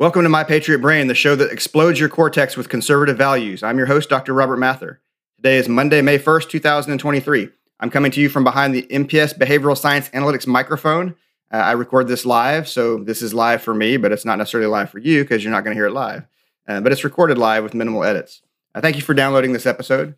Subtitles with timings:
[0.00, 3.62] Welcome to My Patriot Brain, the show that explodes your cortex with conservative values.
[3.62, 4.32] I'm your host, Dr.
[4.32, 4.98] Robert Mather.
[5.36, 7.50] Today is Monday, May 1st, 2023.
[7.80, 11.16] I'm coming to you from behind the MPS Behavioral Science Analytics microphone.
[11.52, 14.70] Uh, I record this live, so this is live for me, but it's not necessarily
[14.70, 16.24] live for you because you're not going to hear it live.
[16.66, 18.40] Uh, but it's recorded live with minimal edits.
[18.74, 20.14] Uh, thank you for downloading this episode.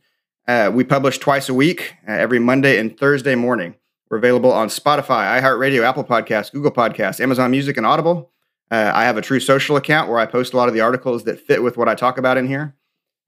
[0.46, 3.74] Uh, we publish twice a week, uh, every Monday and Thursday morning.
[4.08, 8.31] We're available on Spotify, iHeartRadio, Apple Podcasts, Google Podcasts, Amazon Music, and Audible.
[8.72, 11.24] Uh, I have a Truth Social account where I post a lot of the articles
[11.24, 12.74] that fit with what I talk about in here.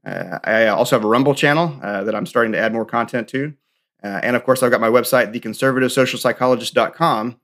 [0.02, 3.28] Uh, I also have a Rumble channel uh, that I'm starting to add more content
[3.28, 3.52] to.
[4.02, 7.40] Uh, and of course, I've got my website, theconservativesocialpsychologist.com,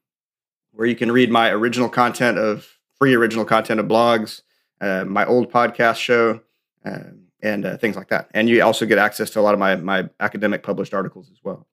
[0.72, 2.66] where you can read my original content of
[2.98, 4.40] free original content of blogs,
[4.80, 6.40] uh, my old podcast show,
[6.86, 7.00] uh,
[7.42, 8.30] and things like that.
[8.32, 11.40] And you also get access to a lot of my, my academic published articles as
[11.44, 11.66] well.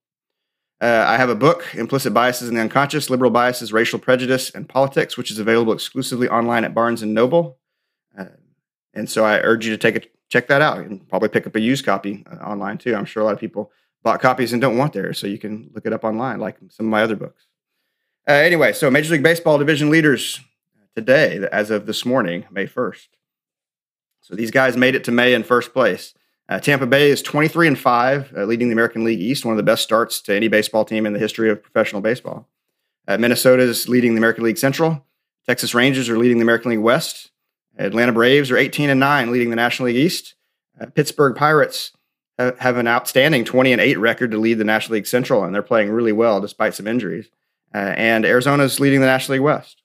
[0.80, 4.70] Uh, I have a book, Implicit Biases in the Unconscious, Liberal Biases, Racial Prejudice, and
[4.70, 7.58] Politics, which is available exclusively online at Barnes & Noble.
[8.16, 8.26] Uh,
[8.94, 11.56] and so I urge you to take a, check that out and probably pick up
[11.56, 12.96] a used copy uh, online too.
[12.96, 13.72] I'm sure a lot of people
[14.04, 16.86] bought copies and don't want theirs, so you can look it up online like some
[16.86, 17.48] of my other books.
[18.28, 20.42] Uh, anyway, so Major League Baseball division leaders
[20.96, 23.08] today, as of this morning, May 1st.
[24.22, 26.14] So these guys made it to May in first place.
[26.50, 29.58] Uh, Tampa Bay is 23 and 5, uh, leading the American League East, one of
[29.58, 32.48] the best starts to any baseball team in the history of professional baseball.
[33.08, 35.06] Uh, Minnesota is leading the American League Central.
[35.46, 37.32] Texas Rangers are leading the American League West.
[37.78, 40.36] Atlanta Braves are 18 and 9, leading the National League East.
[40.80, 41.92] Uh, Pittsburgh Pirates
[42.38, 45.54] have, have, an outstanding 20 and 8 record to lead the National League Central, and
[45.54, 47.30] they're playing really well despite some injuries.
[47.76, 49.84] Uh, and Arizona is leading the National League West.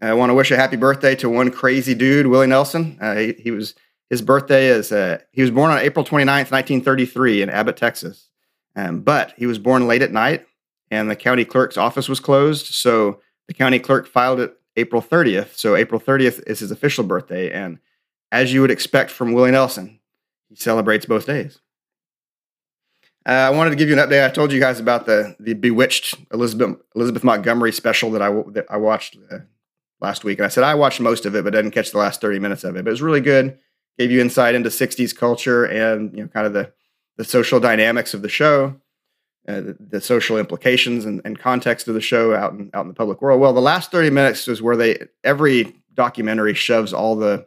[0.00, 2.98] I want to wish a happy birthday to one crazy dude, Willie Nelson.
[3.00, 3.74] Uh, he, he was
[4.10, 8.28] his birthday is uh, he was born on April 29th, 1933, in Abbott, Texas.
[8.76, 10.46] Um, but he was born late at night,
[10.90, 12.66] and the county clerk's office was closed.
[12.66, 15.56] So the county clerk filed it April 30th.
[15.56, 17.50] So April 30th is his official birthday.
[17.50, 17.78] And
[18.30, 19.98] as you would expect from Willie Nelson,
[20.48, 21.58] he celebrates both days.
[23.26, 24.24] Uh, I wanted to give you an update.
[24.24, 28.66] I told you guys about the the Bewitched Elizabeth Elizabeth Montgomery special that I that
[28.70, 29.38] I watched uh,
[30.00, 32.20] last week, and I said I watched most of it, but didn't catch the last
[32.20, 32.84] thirty minutes of it.
[32.84, 33.58] But it was really good
[33.98, 36.72] gave you insight into 60s culture and you know kind of the
[37.16, 38.76] the social dynamics of the show
[39.48, 42.88] uh, the, the, social implications and, and, context of the show out in out in
[42.88, 43.40] the public world.
[43.40, 47.46] Well the last 30 minutes is where they every documentary shoves all the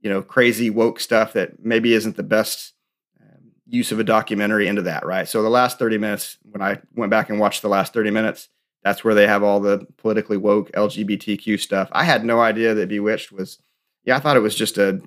[0.00, 2.74] you know crazy woke stuff that maybe isn't the best
[3.20, 5.28] um, use of a documentary into that right?
[5.28, 8.48] So the last 30 minutes when i went back and watched the last 30 minutes
[8.84, 11.88] that's where they have all the politically woke lgbtq stuff.
[11.92, 13.58] I had no idea that bewitched was
[14.04, 15.02] yeah i thought it was just a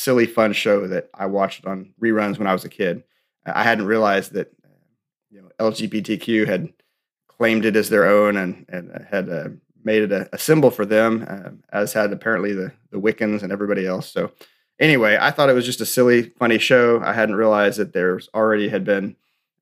[0.00, 3.04] silly, fun show that I watched on reruns when I was a kid.
[3.46, 4.52] I hadn't realized that
[5.30, 6.72] you know LGBTQ had
[7.28, 9.48] claimed it as their own and and had uh,
[9.84, 13.52] made it a, a, symbol for them, uh, as had apparently the the Wiccans and
[13.52, 14.10] everybody else.
[14.10, 14.32] So
[14.78, 17.00] anyway, I thought it was just a silly, funny show.
[17.02, 19.16] I hadn't realized that there's already had been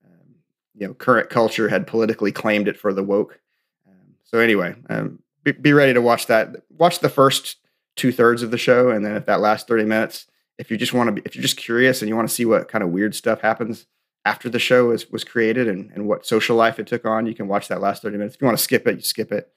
[0.05, 0.35] um,
[0.75, 3.39] you know current culture had politically claimed it for the woke.
[3.87, 6.55] Um, so anyway, um, be, be ready to watch that.
[6.69, 7.57] Watch the first
[7.99, 10.25] two thirds of the show, and then if that last thirty minutes,
[10.57, 12.45] if you just want to be, if you're just curious and you want to see
[12.45, 13.85] what kind of weird stuff happens
[14.25, 17.35] after the show was was created and and what social life it took on, you
[17.35, 18.35] can watch that last thirty minutes.
[18.35, 19.51] If you want to skip it, you skip it.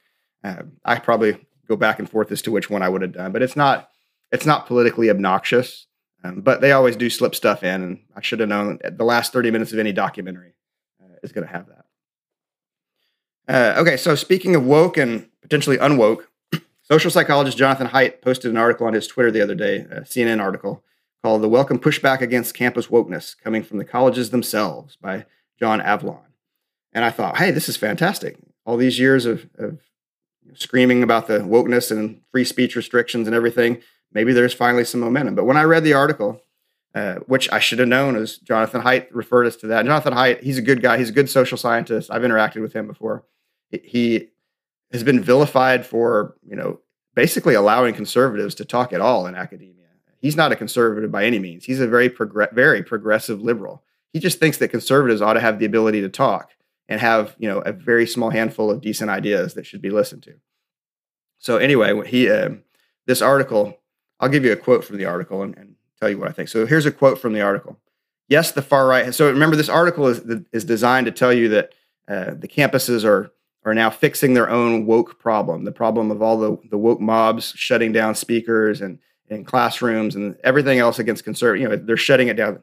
[0.44, 1.38] Uh, I probably
[1.69, 3.88] go back and forth as to which one I would have done, but it's not
[4.30, 5.86] it's not politically obnoxious.
[6.24, 9.32] Um, but they always do slip stuff in, and I should have known the last
[9.32, 10.54] 30 minutes of any documentary
[11.03, 11.84] uh, is going to have that.
[13.48, 16.26] Uh, okay, so speaking of woke and potentially unwoke,
[16.92, 20.42] Social psychologist Jonathan Haidt posted an article on his Twitter the other day, a CNN
[20.42, 20.84] article
[21.22, 25.25] called The Welcome Pushback Against Campus Wokeness Coming from the Colleges Themselves by
[25.58, 26.20] John Avlon.
[26.92, 28.36] And I thought, hey, this is fantastic.
[28.66, 29.78] All these years of, of
[30.53, 33.80] screaming about the wokeness and free speech restrictions and everything,
[34.12, 35.34] maybe there's finally some momentum.
[35.34, 36.42] But when I read the article,
[36.94, 39.86] uh, which I should have known as Jonathan Haidt referred us to that.
[39.86, 40.98] Jonathan Haidt, he's a good guy.
[40.98, 42.10] He's a good social scientist.
[42.10, 43.24] I've interacted with him before.
[43.71, 44.31] He
[44.92, 46.80] has been vilified for, you know,
[47.15, 49.72] basically allowing conservatives to talk at all in academia.
[50.21, 51.65] He's not a conservative by any means.
[51.65, 52.09] He's a very
[52.53, 53.83] very progressive liberal.
[54.12, 56.50] He just thinks that conservatives ought to have the ability to talk
[56.89, 60.22] and have, you know, a very small handful of decent ideas that should be listened
[60.24, 60.34] to.
[61.39, 62.50] So anyway, he uh,
[63.06, 63.80] this article,
[64.21, 66.48] I'll give you a quote from the article and, and tell you what I think.
[66.48, 67.80] So here's a quote from the article.
[68.28, 69.12] Yes, the far right.
[69.12, 70.21] So remember, this article is
[70.53, 71.72] is designed to tell you that
[72.06, 73.33] uh, the campuses are
[73.64, 77.53] are now fixing their own woke problem, the problem of all the, the woke mobs
[77.56, 78.98] shutting down speakers and,
[79.30, 81.62] and classrooms and everything else against conservative.
[81.62, 82.60] You know, they're shutting it down.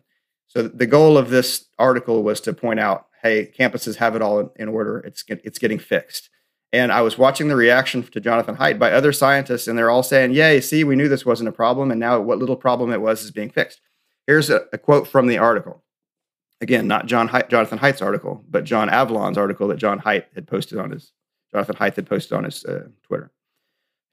[0.48, 4.52] So the goal of this article was to point out, hey, campuses have it all
[4.56, 5.00] in, order.
[5.00, 6.30] It's it's getting fixed.
[6.72, 10.04] And I was watching the reaction to Jonathan Haidt by other scientists, and they're all
[10.04, 11.92] saying, Yay, see, we knew this wasn't a problem.
[11.92, 13.82] And now what little problem it was is being fixed.
[14.28, 15.84] Here's a, a quote from the article.
[16.62, 20.48] Again, not John Haidt, Jonathan Haidt's article, but John Avlon's article that John Haidt had
[20.48, 21.14] posted on his
[21.52, 23.32] Jonathan Haidt had posted on his uh, Twitter.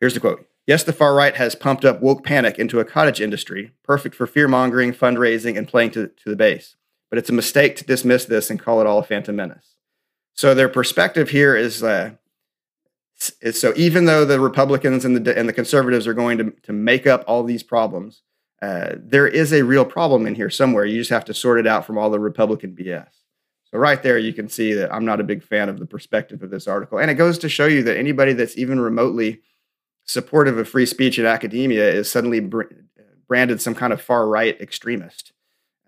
[0.00, 0.46] Here's the quote.
[0.66, 4.26] Yes, the far right has pumped up woke panic into a cottage industry, perfect for
[4.26, 6.76] fear mongering, fundraising, and playing to, to the base.
[7.08, 9.76] But it's a mistake to dismiss this and call it all a phantom menace.
[10.34, 12.12] So their perspective here is, uh,
[13.16, 17.06] so even though the Republicans and the and the conservatives are going to, to make
[17.06, 18.22] up all these problems,
[18.62, 20.84] uh, there is a real problem in here somewhere.
[20.84, 23.08] You just have to sort it out from all the Republican BS.
[23.64, 26.42] So right there, you can see that I'm not a big fan of the perspective
[26.42, 29.40] of this article, and it goes to show you that anybody that's even remotely
[30.04, 32.62] supportive of free speech in academia is suddenly br-
[33.26, 35.32] branded some kind of far right extremist.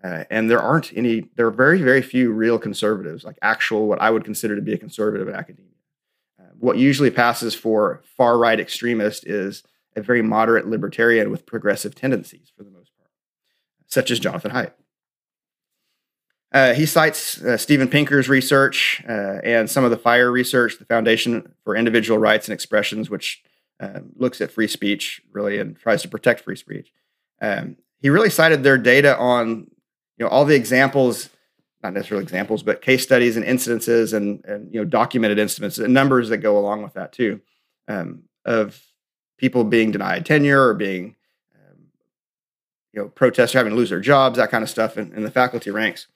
[0.03, 4.01] Uh, and there aren't any, there are very, very few real conservatives, like actual, what
[4.01, 5.71] I would consider to be a conservative in academia.
[6.39, 9.63] Uh, what usually passes for far right extremist is
[9.95, 13.09] a very moderate libertarian with progressive tendencies for the most part,
[13.87, 14.73] such as Jonathan Haidt.
[16.51, 20.85] Uh, he cites uh, Steven Pinker's research uh, and some of the FIRE research, the
[20.85, 23.43] Foundation for Individual Rights and Expressions, which
[23.79, 26.91] um, looks at free speech really and tries to protect free speech.
[27.41, 29.69] Um, he really cited their data on
[30.17, 31.29] you know all the examples,
[31.83, 35.93] not necessarily examples, but case studies and incidences and and you know documented incidents and
[35.93, 37.41] numbers that go along with that too,
[37.87, 38.81] um, of
[39.39, 41.15] people being denied tenure or being
[41.55, 41.77] um,
[42.93, 45.31] you know protesters having to lose their jobs, that kind of stuff in, in the
[45.31, 46.07] faculty ranks.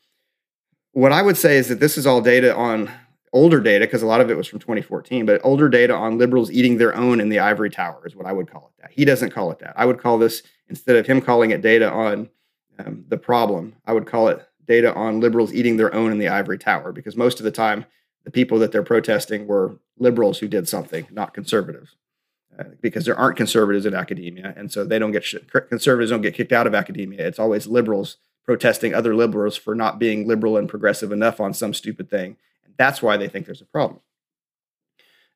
[0.91, 2.91] What I would say is that this is all data on
[3.33, 6.51] older data, because a lot of it was from 2014, but older data on liberals
[6.51, 8.91] eating their own in the ivory tower is what I would call it that.
[8.91, 9.73] He doesn't call it that.
[9.75, 12.29] I would call this, instead of him calling it data on
[12.77, 16.29] um, the problem, I would call it data on liberals eating their own in the
[16.29, 17.85] ivory tower, because most of the time,
[18.23, 21.95] the people that they're protesting were liberals who did something, not conservatives.
[22.81, 25.35] Because there aren't conservatives in academia, and so they don't get sh-
[25.69, 27.25] conservatives don't get kicked out of academia.
[27.25, 31.73] It's always liberals protesting other liberals for not being liberal and progressive enough on some
[31.73, 34.01] stupid thing, And that's why they think there's a problem.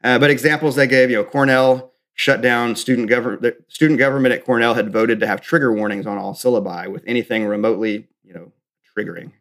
[0.04, 3.56] Uh, but examples they gave, you know, Cornell shut down student government.
[3.68, 7.46] Student government at Cornell had voted to have trigger warnings on all syllabi with anything
[7.46, 8.52] remotely, you know,
[8.96, 9.32] triggering.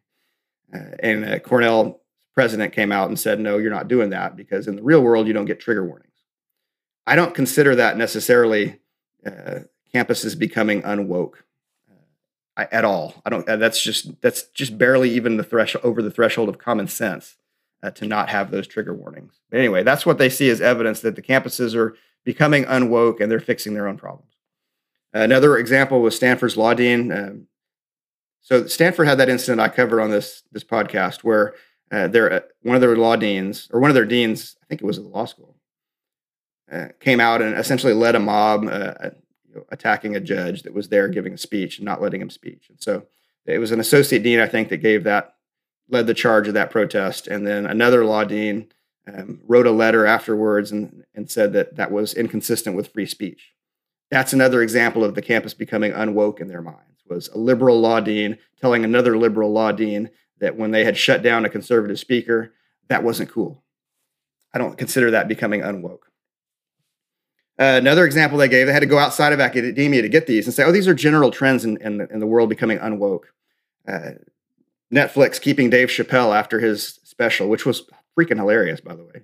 [0.72, 2.00] Uh, and uh, Cornell
[2.34, 5.26] president came out and said, "No, you're not doing that because in the real world
[5.26, 6.15] you don't get trigger warnings."
[7.06, 8.80] I don't consider that necessarily
[9.24, 9.60] uh,
[9.94, 11.34] campuses becoming unwoke
[12.56, 13.14] uh, at all.
[13.24, 13.48] I don't.
[13.48, 17.36] Uh, that's just that's just barely even the threshold over the threshold of common sense
[17.82, 19.40] uh, to not have those trigger warnings.
[19.50, 23.30] But anyway, that's what they see as evidence that the campuses are becoming unwoke and
[23.30, 24.32] they're fixing their own problems.
[25.12, 27.12] Another example was Stanford's law dean.
[27.12, 27.46] Um,
[28.42, 31.54] so Stanford had that incident I covered on this this podcast where
[31.90, 34.82] uh, their uh, one of their law deans or one of their deans, I think
[34.82, 35.55] it was at the law school,
[36.70, 39.10] uh, came out and essentially led a mob uh,
[39.70, 42.66] attacking a judge that was there giving a speech and not letting him speech.
[42.68, 43.06] And so
[43.46, 45.36] it was an associate dean, I think, that gave that
[45.88, 47.28] led the charge of that protest.
[47.28, 48.72] And then another law dean
[49.06, 53.52] um, wrote a letter afterwards and, and said that that was inconsistent with free speech.
[54.10, 56.80] That's another example of the campus becoming unwoke in their minds.
[57.08, 61.22] Was a liberal law dean telling another liberal law dean that when they had shut
[61.22, 62.52] down a conservative speaker,
[62.88, 63.62] that wasn't cool.
[64.52, 66.05] I don't consider that becoming unwoke.
[67.58, 70.46] Uh, another example they gave, they had to go outside of academia to get these
[70.46, 73.24] and say, oh, these are general trends in, in, the, in the world becoming unwoke.
[73.88, 74.10] Uh,
[74.92, 77.84] Netflix keeping Dave Chappelle after his special, which was
[78.18, 79.22] freaking hilarious, by the way.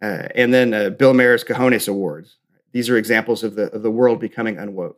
[0.00, 2.36] Uh, and then uh, Bill Maher's Cojones Awards.
[2.72, 4.96] These are examples of the of the world becoming unwoke.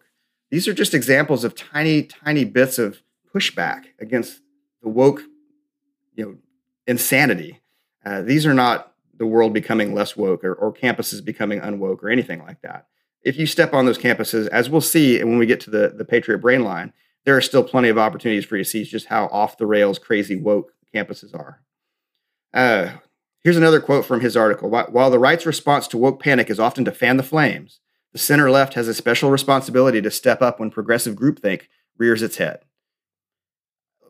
[0.50, 3.02] These are just examples of tiny, tiny bits of
[3.34, 4.40] pushback against
[4.82, 5.20] the woke,
[6.14, 6.36] you know,
[6.86, 7.60] insanity.
[8.06, 12.10] Uh, these are not the world becoming less woke or, or campuses becoming unwoke or
[12.10, 12.86] anything like that.
[13.22, 15.94] If you step on those campuses, as we'll see, and when we get to the
[15.96, 16.92] the Patriot Brain line,
[17.24, 19.98] there are still plenty of opportunities for you to see just how off the rails
[19.98, 21.60] crazy woke campuses are.
[22.52, 22.98] Uh,
[23.42, 24.70] here's another quote from his article.
[24.70, 27.80] While the right's response to woke panic is often to fan the flames,
[28.12, 31.62] the center left has a special responsibility to step up when progressive groupthink
[31.98, 32.60] rears its head.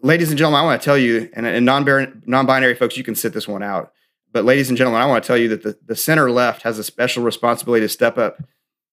[0.02, 3.14] Ladies and gentlemen, I want to tell you, and, and non binary folks, you can
[3.14, 3.93] sit this one out.
[4.34, 6.76] But, ladies and gentlemen, I want to tell you that the, the center left has
[6.80, 8.42] a special responsibility to step up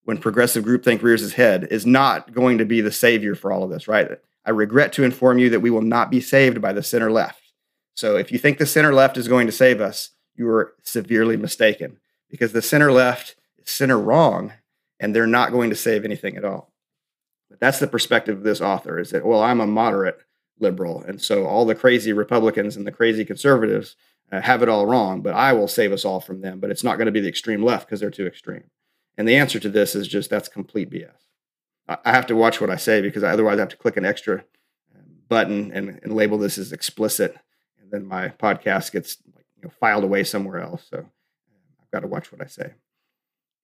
[0.03, 3.63] when progressive groupthink rears its head is not going to be the savior for all
[3.63, 4.07] of this, right?
[4.45, 7.41] I regret to inform you that we will not be saved by the center left.
[7.95, 11.37] So if you think the center left is going to save us, you are severely
[11.37, 11.97] mistaken
[12.29, 14.53] because the center left is center wrong
[14.99, 16.71] and they're not going to save anything at all.
[17.49, 20.21] But that's the perspective of this author is that, well, I'm a moderate
[20.59, 21.01] liberal.
[21.01, 23.95] And so all the crazy Republicans and the crazy conservatives,
[24.31, 26.59] uh, have it all wrong, but I will save us all from them.
[26.59, 28.63] But it's not going to be the extreme left because they're too extreme.
[29.17, 31.11] And the answer to this is just that's complete BS.
[31.87, 34.05] I, have to watch what I say because I, otherwise I have to click an
[34.05, 34.35] extra
[34.95, 37.35] um, button and, and label this as explicit,
[37.81, 40.87] and then my podcast gets you know, filed away somewhere else.
[40.89, 42.73] So I've got to watch what I say.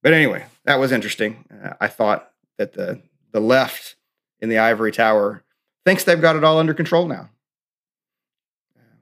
[0.04, 1.46] But anyway, that was interesting.
[1.64, 3.96] Uh, I thought that the the left
[4.42, 5.44] in the ivory tower
[5.86, 7.30] thinks they've got it all under control now.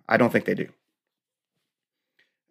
[0.07, 0.69] I don't think they do.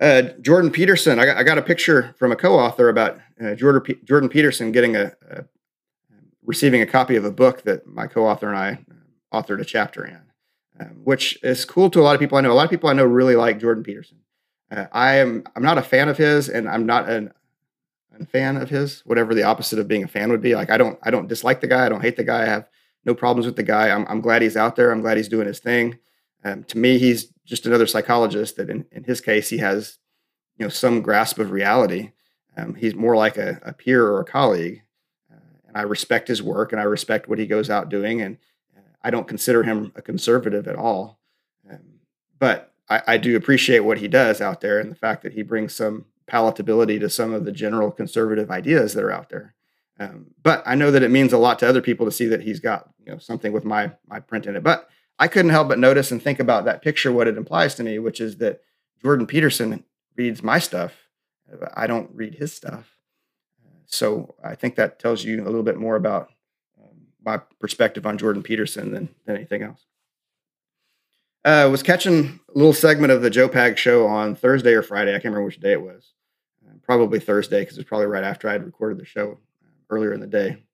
[0.00, 3.80] Uh, Jordan Peterson, I got, I got, a picture from a co-author about uh, Jordan,
[3.80, 5.44] P- Jordan Peterson getting a, a,
[6.44, 10.04] receiving a copy of a book that my co-author and I uh, authored a chapter
[10.04, 10.20] in,
[10.80, 12.52] um, which is cool to a lot of people I know.
[12.52, 14.18] A lot of people I know really like Jordan Peterson.
[14.70, 17.32] Uh, I am I'm not a fan of his, and I'm not an,
[18.18, 19.02] a fan of his.
[19.06, 20.54] Whatever the opposite of being a fan would be.
[20.54, 21.86] Like I don't I don't dislike the guy.
[21.86, 22.42] I don't hate the guy.
[22.42, 22.68] I have
[23.04, 23.90] no problems with the guy.
[23.90, 24.90] I'm, I'm glad he's out there.
[24.90, 25.98] I'm glad he's doing his thing.
[26.44, 29.98] Um, to me, he's just another psychologist that in, in his case, he has,
[30.56, 32.12] you know, some grasp of reality.
[32.56, 34.82] Um, he's more like a, a, peer or a colleague.
[35.30, 38.20] Uh, and I respect his work and I respect what he goes out doing.
[38.20, 38.38] And
[38.76, 41.18] uh, I don't consider him a conservative at all.
[41.70, 42.00] Um,
[42.38, 45.42] but I, I do appreciate what he does out there and the fact that he
[45.42, 49.54] brings some palatability to some of the general conservative ideas that are out there.
[49.98, 52.42] Um, but I know that it means a lot to other people to see that
[52.42, 54.62] he's got you know something with my my print in it.
[54.62, 57.82] But I couldn't help but notice and think about that picture, what it implies to
[57.82, 58.60] me, which is that
[59.00, 59.84] Jordan Peterson
[60.16, 60.92] reads my stuff.
[61.74, 62.90] I don't read his stuff.
[63.86, 66.30] So I think that tells you a little bit more about
[66.82, 69.84] um, my perspective on Jordan Peterson than, than anything else.
[71.44, 74.82] I uh, was catching a little segment of the Joe Pag show on Thursday or
[74.82, 75.10] Friday.
[75.10, 76.14] I can't remember which day it was.
[76.66, 79.68] Uh, probably Thursday because it was probably right after I had recorded the show uh,
[79.90, 80.64] earlier in the day.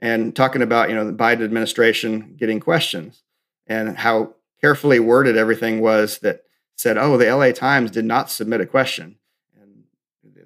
[0.00, 3.24] And talking about, you know, the Biden administration getting questions
[3.66, 6.42] and how carefully worded everything was that
[6.76, 9.16] said, oh, the LA Times did not submit a question.
[9.60, 9.84] And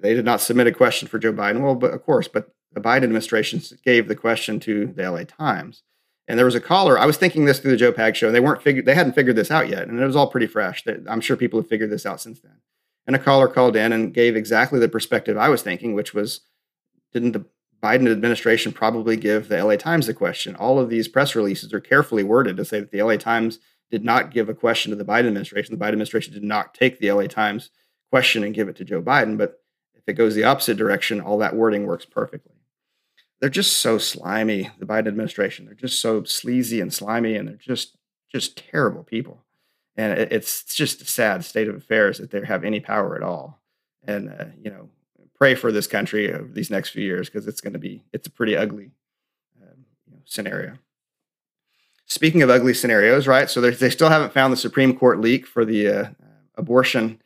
[0.01, 1.61] they did not submit a question for Joe Biden.
[1.61, 5.83] Well, but of course, but the Biden administration gave the question to the LA Times.
[6.27, 6.97] And there was a caller.
[6.97, 8.85] I was thinking this through the Joe Pag show, and they weren't figured.
[8.85, 10.83] They hadn't figured this out yet, and it was all pretty fresh.
[10.83, 12.59] That I'm sure people have figured this out since then.
[13.05, 16.41] And a caller called in and gave exactly the perspective I was thinking, which was,
[17.11, 17.45] didn't the
[17.81, 20.55] Biden administration probably give the LA Times a question.
[20.55, 23.59] All of these press releases are carefully worded to say that the LA Times
[23.89, 25.77] did not give a question to the Biden administration.
[25.77, 27.71] The Biden administration did not take the LA Times
[28.11, 29.37] question and give it to Joe Biden.
[29.37, 29.61] But
[29.95, 32.53] if it goes the opposite direction, all that wording works perfectly.
[33.39, 35.65] They're just so slimy, the Biden administration.
[35.65, 37.97] They're just so sleazy and slimy, and they're just
[38.31, 39.43] just terrible people.
[39.97, 43.59] And it's just a sad state of affairs that they have any power at all.
[44.03, 44.89] And uh, you know,
[45.41, 48.27] pray for this country over these next few years because it's going to be it's
[48.27, 48.91] a pretty ugly
[49.59, 49.85] um,
[50.23, 50.77] scenario.
[52.05, 53.49] Speaking of ugly scenarios, right?
[53.49, 56.09] So they still haven't found the Supreme Court leak for the uh,
[56.57, 57.19] abortion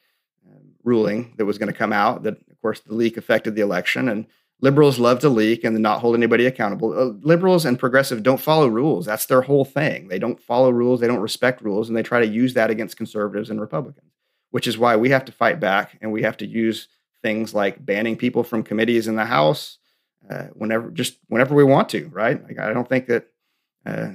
[0.49, 2.23] uh, ruling that was going to come out.
[2.23, 4.27] That of course the leak affected the election, and
[4.61, 6.97] liberals love to leak and not hold anybody accountable.
[6.97, 9.05] Uh, liberals and progressive don't follow rules.
[9.05, 10.07] That's their whole thing.
[10.07, 11.01] They don't follow rules.
[11.01, 14.13] They don't respect rules, and they try to use that against conservatives and Republicans.
[14.51, 16.87] Which is why we have to fight back, and we have to use
[17.25, 19.79] things like banning people from committees in the House
[20.29, 22.39] uh, whenever, just whenever we want to, right?
[22.43, 23.25] Like I don't think that
[23.83, 24.11] uh,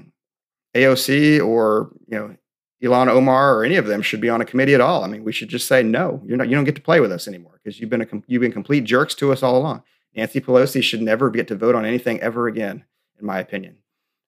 [0.76, 2.36] AOC or you know
[2.80, 5.02] Ilhan Omar or any of them should be on a committee at all.
[5.02, 6.22] I mean, we should just say no.
[6.24, 6.48] You're not.
[6.48, 8.84] You don't get to play with us anymore because you've been a you've been complete
[8.84, 9.82] jerks to us all along.
[10.14, 12.84] Nancy Pelosi should never get to vote on anything ever again,
[13.18, 13.78] in my opinion.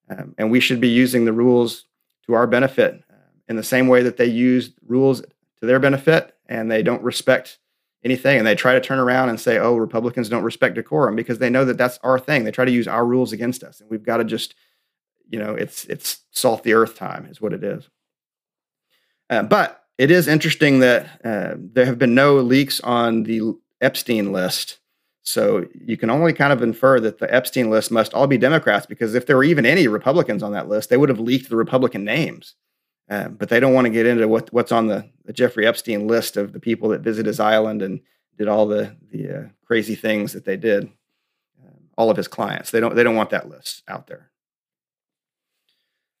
[0.09, 1.85] Um, and we should be using the rules
[2.25, 6.35] to our benefit uh, in the same way that they use rules to their benefit
[6.49, 7.59] and they don't respect
[8.03, 11.39] anything and they try to turn around and say oh republicans don't respect decorum because
[11.39, 12.43] they know that that's our thing.
[12.43, 14.55] They try to use our rules against us and we've got to just
[15.29, 17.89] you know it's it's salt the earth time is what it is.
[19.29, 24.31] Uh, but it is interesting that uh, there have been no leaks on the epstein
[24.31, 24.79] list
[25.25, 28.85] so you can only kind of infer that the epstein list must all be democrats
[28.85, 31.55] because if there were even any republicans on that list they would have leaked the
[31.55, 32.55] republican names.
[33.09, 36.07] Uh, but they don't want to get into what, what's on the, the, Jeffrey Epstein
[36.07, 38.01] list of the people that visit his island and
[38.37, 40.85] did all the the uh, crazy things that they did.
[41.63, 44.29] Uh, all of his clients, they don't they don't want that list out there.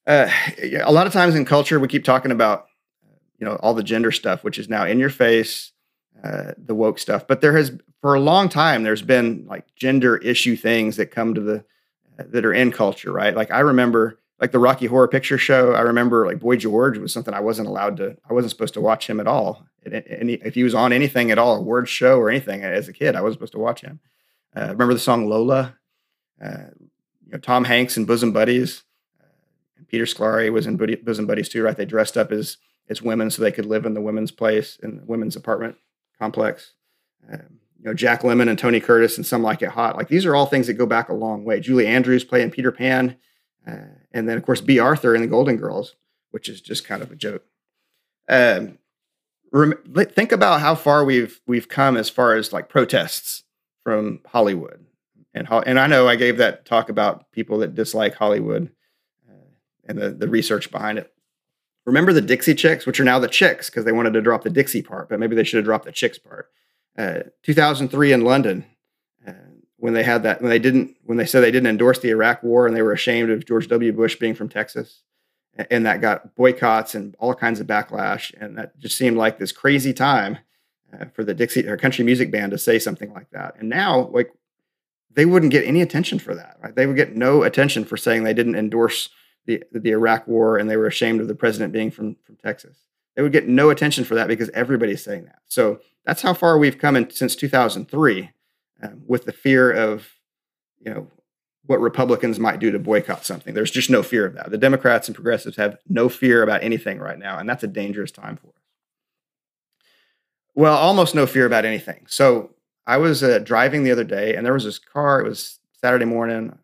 [0.05, 0.29] Uh,
[0.61, 2.67] a lot of times in culture, we keep talking about
[3.39, 5.71] you know all the gender stuff, which is now in your face,
[6.23, 7.27] uh, the woke stuff.
[7.27, 11.33] But there has for a long time there's been like gender issue things that come
[11.33, 11.65] to the
[12.17, 13.35] that are in culture, right?
[13.35, 15.71] Like I remember like the Rocky Horror Picture Show.
[15.71, 18.17] I remember like Boy George was something I wasn't allowed to.
[18.29, 19.65] I wasn't supposed to watch him at all.
[19.85, 22.93] Any, if he was on anything at all, a word show or anything as a
[22.93, 24.01] kid, I wasn't supposed to watch him.
[24.53, 25.77] Uh, remember the song Lola?
[26.43, 26.65] Uh,
[27.25, 28.83] you know, Tom Hanks and Bosom Buddies.
[29.17, 29.27] Uh,
[29.77, 31.77] and Peter Scolari was in Bosom Buddies too, right?
[31.77, 32.57] They dressed up as
[32.89, 35.77] it's women so they could live in the women's place in the women's apartment
[36.19, 36.73] complex.
[37.31, 39.95] Um, you know, Jack Lemmon and Tony Curtis and Some Like It Hot.
[39.95, 41.61] Like these are all things that go back a long way.
[41.61, 43.15] Julie Andrews playing Peter Pan,
[43.65, 45.95] uh, and then of course Bea Arthur in The Golden Girls,
[46.31, 47.43] which is just kind of a joke.
[48.29, 48.77] Um,
[49.51, 53.43] rem- think about how far we've we've come as far as like protests
[53.83, 54.85] from Hollywood,
[55.33, 58.71] and ho- and I know I gave that talk about people that dislike Hollywood
[59.29, 59.49] uh,
[59.85, 61.11] and the the research behind it.
[61.85, 64.49] Remember the Dixie Chicks, which are now the Chicks because they wanted to drop the
[64.49, 66.49] Dixie part, but maybe they should have dropped the Chicks part.
[66.97, 68.65] Uh, 2003 in London,
[69.83, 72.41] when they had that, when they didn't, when they said they didn't endorse the Iraq
[72.41, 73.91] War and they were ashamed of George W.
[73.91, 75.01] Bush being from Texas,
[75.69, 79.51] and that got boycotts and all kinds of backlash, and that just seemed like this
[79.51, 80.37] crazy time
[80.97, 83.55] uh, for the Dixie or country music band to say something like that.
[83.59, 84.31] And now, like,
[85.11, 86.55] they wouldn't get any attention for that.
[86.63, 86.73] Right?
[86.73, 89.09] They would get no attention for saying they didn't endorse
[89.47, 92.77] the, the Iraq war and they were ashamed of the president being from, from Texas.
[93.17, 95.39] They would get no attention for that because everybody's saying that.
[95.47, 98.31] So that's how far we've come in, since 2003
[98.81, 100.07] um, with the fear of,
[100.79, 101.07] you know,
[101.65, 103.53] what Republicans might do to boycott something.
[103.53, 104.51] There's just no fear of that.
[104.51, 108.11] The Democrats and progressives have no fear about anything right now, and that's a dangerous
[108.11, 108.53] time for us.
[110.55, 112.05] Well, almost no fear about anything.
[112.07, 112.51] So
[112.85, 115.21] I was uh, driving the other day, and there was this car.
[115.21, 116.57] It was Saturday morning,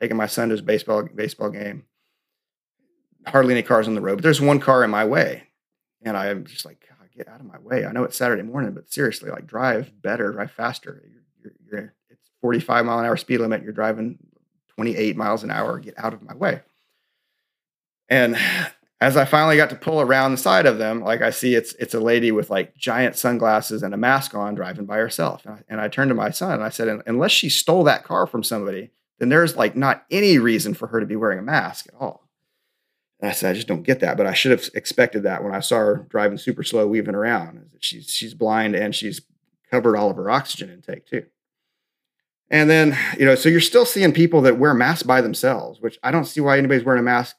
[0.00, 1.84] taking my son to his baseball baseball game,
[3.26, 5.48] hardly any cars on the road, but there's one car in my way.
[6.02, 7.86] And I'm just like, God, get out of my way.
[7.86, 11.02] I know it's Saturday morning, but seriously, like drive better, drive faster.
[11.74, 13.62] You're, it's 45 mile an hour speed limit.
[13.62, 14.18] You're driving
[14.74, 15.78] 28 miles an hour.
[15.78, 16.62] Get out of my way.
[18.08, 18.36] And
[19.00, 21.74] as I finally got to pull around the side of them, like I see it's
[21.74, 25.44] it's a lady with like giant sunglasses and a mask on driving by herself.
[25.44, 28.04] And I, and I turned to my son and I said, unless she stole that
[28.04, 31.42] car from somebody, then there's like not any reason for her to be wearing a
[31.42, 32.28] mask at all.
[33.20, 34.16] And I said, I just don't get that.
[34.16, 37.70] But I should have expected that when I saw her driving super slow, weaving around.
[37.80, 39.20] She's she's blind and she's
[39.70, 41.26] covered all of her oxygen intake too.
[42.54, 45.98] And then, you know, so you're still seeing people that wear masks by themselves, which
[46.04, 47.34] I don't see why anybody's wearing a mask.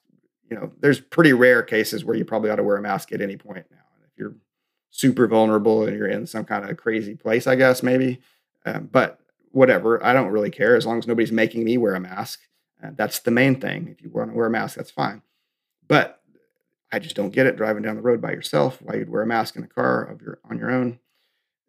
[0.51, 3.21] You know, there's pretty rare cases where you probably ought to wear a mask at
[3.21, 3.77] any point now.
[4.03, 4.35] If you're
[4.91, 8.19] super vulnerable and you're in some kind of crazy place, I guess maybe.
[8.65, 11.99] Um, but whatever, I don't really care as long as nobody's making me wear a
[12.01, 12.41] mask.
[12.83, 13.87] Uh, that's the main thing.
[13.87, 15.21] If you want to wear a mask, that's fine.
[15.87, 16.21] But
[16.91, 18.81] I just don't get it driving down the road by yourself.
[18.81, 20.99] Why you'd wear a mask in a car of your on your own?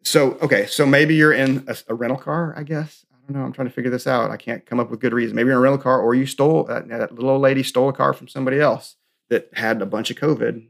[0.03, 2.53] So okay, so maybe you're in a, a, rental car.
[2.57, 3.45] I guess don't know.
[3.45, 4.31] I'm trying to figure this out.
[4.31, 5.35] I can't come up with good reason.
[5.35, 7.89] Maybe you're in a rental car, or you stole that, that little old lady stole
[7.89, 8.95] a car from somebody else
[9.29, 10.67] that had a bunch of COVID,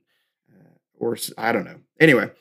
[0.52, 1.80] uh, or I don't know.
[2.00, 2.32] Anyway,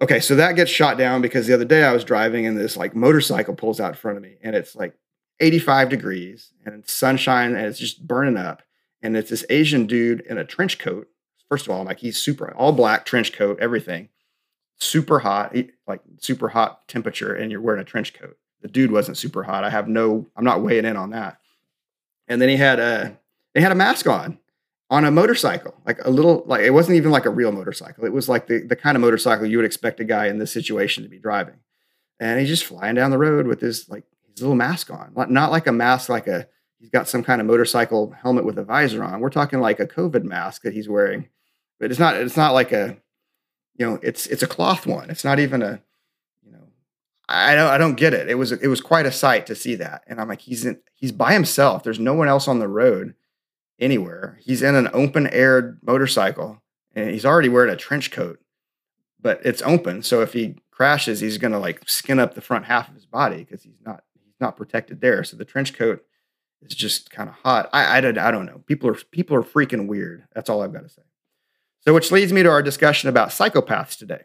[0.00, 2.76] okay, so that gets shot down because the other day I was driving and this
[2.76, 4.94] like motorcycle pulls out in front of me, and it's like
[5.40, 8.62] 85 degrees and it's sunshine and it's just burning up
[9.02, 11.08] and it's this Asian dude in a trench coat.
[11.48, 14.08] First of all, like he's super all black trench coat, everything,
[14.78, 15.54] super hot,
[15.86, 18.36] like super hot temperature, and you're wearing a trench coat.
[18.66, 19.62] The dude wasn't super hot.
[19.62, 21.38] I have no, I'm not weighing in on that.
[22.26, 23.16] And then he had a,
[23.54, 24.40] he had a mask on,
[24.90, 28.04] on a motorcycle, like a little, like it wasn't even like a real motorcycle.
[28.04, 30.50] It was like the the kind of motorcycle you would expect a guy in this
[30.50, 31.60] situation to be driving.
[32.18, 34.02] And he's just flying down the road with his like
[34.32, 36.48] his little mask on, not like a mask like a
[36.80, 39.20] he's got some kind of motorcycle helmet with a visor on.
[39.20, 41.28] We're talking like a COVID mask that he's wearing,
[41.78, 42.16] but it's not.
[42.16, 42.96] It's not like a,
[43.76, 45.08] you know, it's it's a cloth one.
[45.08, 45.80] It's not even a,
[47.28, 48.28] I don't I don't get it.
[48.28, 50.78] It was it was quite a sight to see that, and I'm like, he's in
[50.94, 51.82] he's by himself.
[51.82, 53.14] There's no one else on the road
[53.78, 54.38] anywhere.
[54.42, 56.62] He's in an open air motorcycle,
[56.94, 58.38] and he's already wearing a trench coat,
[59.20, 60.02] but it's open.
[60.02, 63.38] So if he crashes, he's gonna like skin up the front half of his body
[63.38, 65.24] because he's not he's not protected there.
[65.24, 66.04] So the trench coat
[66.62, 67.68] is just kind of hot.
[67.72, 68.62] I, I, I don't know.
[68.66, 70.24] People are people are freaking weird.
[70.32, 71.02] That's all I've got to say.
[71.80, 74.22] So, which leads me to our discussion about psychopaths today.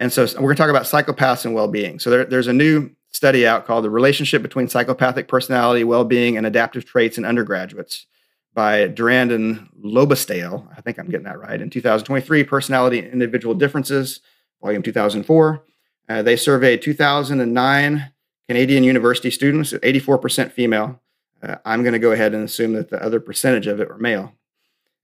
[0.00, 1.98] And so, we're going to talk about psychopaths and well-being.
[1.98, 6.46] So, there, there's a new study out called "The Relationship Between Psychopathic Personality, Well-being, and
[6.46, 8.06] Adaptive Traits in Undergraduates"
[8.54, 10.66] by Durand and Lobostale.
[10.76, 11.60] I think I'm getting that right.
[11.60, 14.20] In 2023, Personality and Individual Differences,
[14.62, 15.64] Volume 2004.
[16.08, 18.12] Uh, they surveyed 2009
[18.48, 21.00] Canadian university students, 84% female.
[21.42, 23.98] Uh, I'm going to go ahead and assume that the other percentage of it were
[23.98, 24.32] male.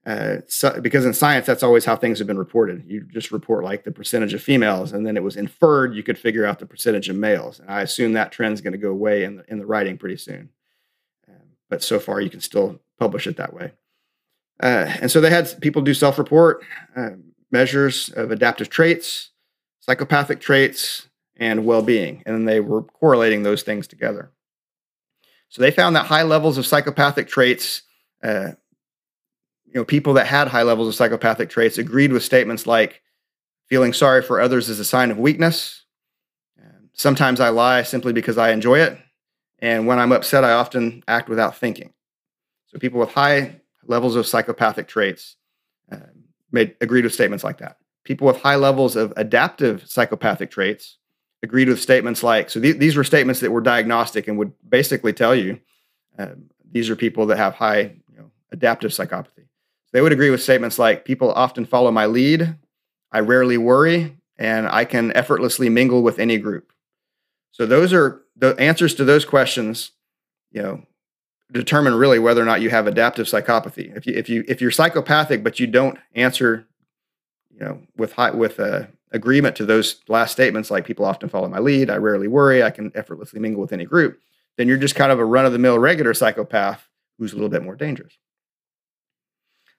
[0.05, 2.83] Uh, so, because in science, that's always how things have been reported.
[2.87, 6.17] You just report like the percentage of females, and then it was inferred you could
[6.17, 7.59] figure out the percentage of males.
[7.59, 10.17] And I assume that trend's going to go away in the, in the writing pretty
[10.17, 10.49] soon.
[11.29, 13.73] Uh, but so far, you can still publish it that way.
[14.61, 16.63] Uh, and so they had people do self report
[16.95, 17.11] uh,
[17.51, 19.29] measures of adaptive traits,
[19.81, 22.23] psychopathic traits, and well being.
[22.25, 24.31] And they were correlating those things together.
[25.49, 27.83] So they found that high levels of psychopathic traits
[28.23, 28.51] uh,
[29.73, 33.01] you know, people that had high levels of psychopathic traits agreed with statements like
[33.67, 35.85] feeling sorry for others is a sign of weakness.
[36.93, 38.97] Sometimes I lie simply because I enjoy it.
[39.59, 41.93] And when I'm upset, I often act without thinking.
[42.67, 45.37] So people with high levels of psychopathic traits
[45.91, 45.97] uh,
[46.51, 47.77] made agreed with statements like that.
[48.03, 50.97] People with high levels of adaptive psychopathic traits
[51.43, 55.13] agreed with statements like so th- these were statements that were diagnostic and would basically
[55.13, 55.59] tell you
[56.19, 56.27] uh,
[56.71, 59.47] these are people that have high you know, adaptive psychopathy.
[59.93, 62.55] They would agree with statements like people often follow my lead,
[63.11, 66.71] I rarely worry, and I can effortlessly mingle with any group.
[67.51, 69.91] So those are the answers to those questions,
[70.51, 70.83] you know,
[71.51, 73.95] determine really whether or not you have adaptive psychopathy.
[73.95, 76.65] If you if you if you're psychopathic but you don't answer,
[77.49, 81.49] you know, with high with a agreement to those last statements, like people often follow
[81.49, 84.19] my lead, I rarely worry, I can effortlessly mingle with any group,
[84.57, 87.49] then you're just kind of a run of the mill regular psychopath who's a little
[87.49, 88.13] bit more dangerous.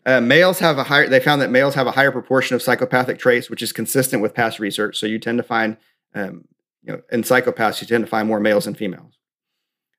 [0.05, 3.19] Uh, males have a higher, they found that males have a higher proportion of psychopathic
[3.19, 4.99] traits, which is consistent with past research.
[4.99, 5.77] So you tend to find,
[6.15, 6.47] um,
[6.83, 9.19] you know, in psychopaths, you tend to find more males than females.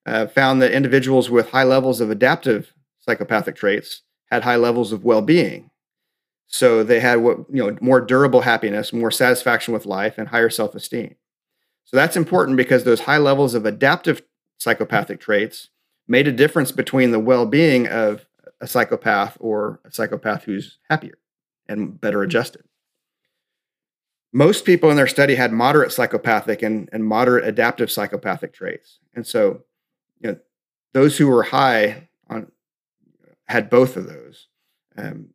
[0.06, 5.06] Uh, found that individuals with high levels of adaptive psychopathic traits had high levels of
[5.06, 5.70] well being.
[6.48, 10.50] So they had what you know more durable happiness, more satisfaction with life, and higher
[10.50, 11.16] self-esteem.
[11.86, 14.22] So that's important because those high levels of adaptive
[14.58, 15.70] psychopathic traits
[16.08, 18.26] made a difference between the well-being of
[18.64, 21.18] a psychopath or a psychopath who's happier
[21.68, 22.64] and better adjusted.
[24.32, 29.00] Most people in their study had moderate psychopathic and, and moderate adaptive psychopathic traits.
[29.14, 29.64] And so,
[30.22, 30.38] you know,
[30.94, 32.52] those who were high on
[33.48, 34.48] had both of those.
[34.98, 35.32] Um,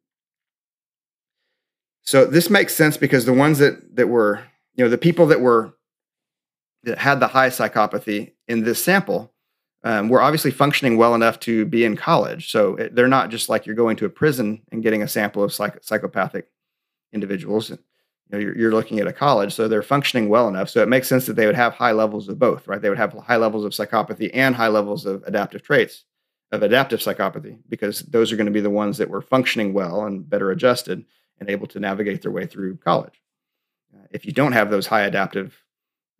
[2.02, 4.42] so this makes sense because the ones that that were,
[4.74, 5.74] you know, the people that were
[6.84, 9.34] that had the high psychopathy in this sample
[9.84, 12.50] um, were obviously functioning well enough to be in college.
[12.50, 15.42] So it, they're not just like you're going to a prison and getting a sample
[15.42, 16.48] of psych- psychopathic
[17.12, 17.70] individuals.
[17.70, 17.78] You
[18.30, 20.68] know, you're, you're looking at a college, so they're functioning well enough.
[20.68, 22.82] So it makes sense that they would have high levels of both, right?
[22.82, 26.04] They would have high levels of psychopathy and high levels of adaptive traits
[26.50, 30.04] of adaptive psychopathy because those are going to be the ones that were functioning well
[30.04, 31.04] and better adjusted
[31.40, 33.20] and able to navigate their way through college.
[33.94, 35.62] Uh, if you don't have those high adaptive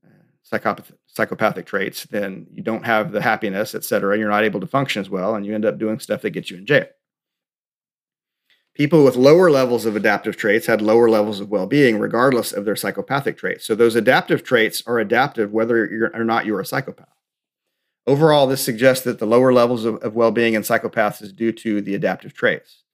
[0.05, 0.11] uh,
[0.43, 4.17] psychopath- psychopathic traits, then you don't have the happiness, et cetera.
[4.17, 6.49] You're not able to function as well, and you end up doing stuff that gets
[6.49, 6.87] you in jail.
[8.75, 12.65] People with lower levels of adaptive traits had lower levels of well being, regardless of
[12.65, 13.67] their psychopathic traits.
[13.67, 17.09] So, those adaptive traits are adaptive whether or not you're a psychopath.
[18.07, 21.51] Overall, this suggests that the lower levels of, of well being in psychopaths is due
[21.53, 22.85] to the adaptive traits.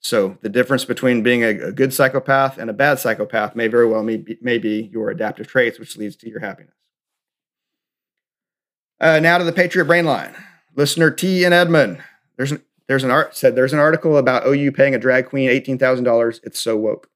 [0.00, 3.86] So the difference between being a, a, good psychopath and a bad psychopath may very
[3.86, 6.74] well be, may be your adaptive traits, which leads to your happiness.
[9.02, 10.32] Uh, now to the Patriot Brain Line.
[10.76, 12.02] Listener T and Edmund.
[12.36, 15.50] There's an there's an art said there's an article about OU paying a drag queen
[15.50, 16.40] eighteen thousand dollars.
[16.44, 17.10] It's so woke.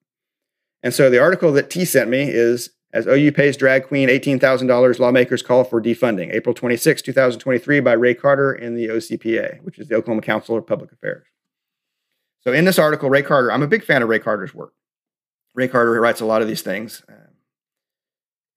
[0.82, 4.40] And so the article that T sent me is as OU pays drag queen eighteen
[4.40, 6.32] thousand dollars, lawmakers call for defunding.
[6.32, 10.66] April 26, 2023, by Ray Carter in the OCPA, which is the Oklahoma Council of
[10.66, 11.26] Public Affairs.
[12.40, 14.72] So in this article, Ray Carter, I'm a big fan of Ray Carter's work.
[15.54, 17.02] Ray Carter writes a lot of these things.
[17.08, 17.16] Um,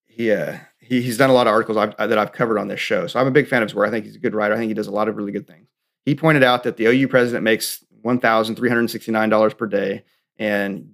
[0.06, 0.58] he, uh,
[0.90, 3.08] he he's done a lot of articles I've, that I've covered on this show.
[3.08, 3.88] So I'm a big fan of his work.
[3.88, 4.56] I think he's a good writer.
[4.56, 5.68] I think he does a lot of really good things.
[6.06, 10.04] He pointed out that the OU president makes $1,369 per day,
[10.38, 10.94] and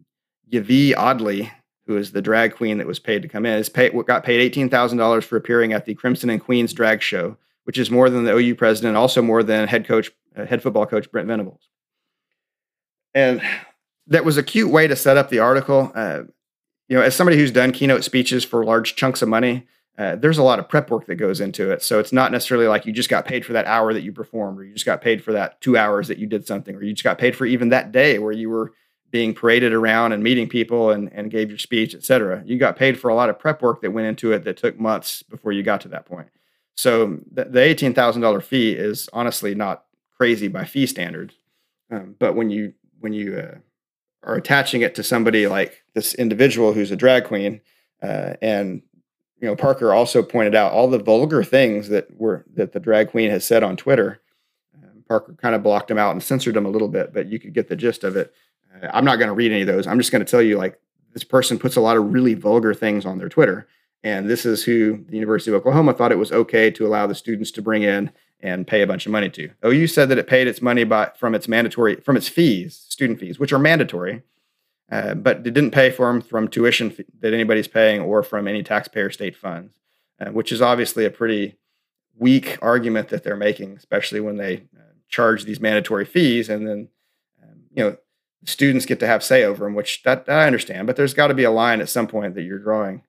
[0.52, 1.52] Yvie Oddly,
[1.88, 4.54] who is the drag queen that was paid to come in, is paid, got paid
[4.54, 8.36] $18,000 for appearing at the Crimson and Queens drag show, which is more than the
[8.36, 11.70] OU president, also more than head coach, uh, head football coach Brent Venables.
[13.14, 13.42] And
[14.08, 15.92] that was a cute way to set up the article.
[15.96, 16.24] Uh,
[16.90, 19.66] you know, as somebody who's done keynote speeches for large chunks of money,
[19.98, 21.82] uh, there's a lot of prep work that goes into it.
[21.82, 24.60] So it's not necessarily like you just got paid for that hour that you performed,
[24.60, 26.94] or you just got paid for that two hours that you did something, or you
[26.94, 28.74] just got paid for even that day where you were
[29.12, 32.44] being paraded around and meeting people and, and gave your speech, et cetera.
[32.46, 34.78] You got paid for a lot of prep work that went into it that took
[34.78, 36.28] months before you got to that point.
[36.76, 39.86] So the, the $18,000 fee is honestly not
[40.18, 41.36] crazy by fee standards.
[41.90, 43.58] Um, but when you when you uh,
[44.24, 47.62] are attaching it to somebody like this individual who's a drag queen,
[48.02, 48.82] uh, and
[49.46, 53.12] you know Parker also pointed out all the vulgar things that were that the drag
[53.12, 54.20] queen has said on Twitter.
[54.74, 57.38] Um, Parker kind of blocked them out and censored them a little bit, but you
[57.38, 58.34] could get the gist of it.
[58.74, 59.86] Uh, I'm not going to read any of those.
[59.86, 60.80] I'm just going to tell you like
[61.14, 63.68] this person puts a lot of really vulgar things on their Twitter.
[64.04, 67.14] And this is who the University of Oklahoma thought it was okay to allow the
[67.14, 69.52] students to bring in and pay a bunch of money to.
[69.64, 73.20] OU said that it paid its money by, from its mandatory from its fees, student
[73.20, 74.24] fees, which are mandatory,
[74.92, 78.64] uh, but it didn't pay for them from tuition that anybody's paying or from any
[78.64, 79.80] taxpayer state funds,
[80.20, 81.58] uh, which is obviously a pretty
[82.18, 86.90] weak argument that they're making, especially when they uh, charge these mandatory fees and then
[87.44, 87.98] um, you know
[88.46, 90.88] students get to have say over them, which that, that I understand.
[90.88, 93.04] But there's got to be a line at some point that you're drawing.